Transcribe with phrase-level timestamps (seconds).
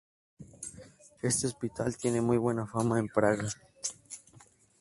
[1.21, 3.47] Este hospital tiene muy buena fama en "Praga".